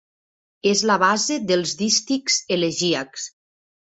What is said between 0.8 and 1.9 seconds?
la base dels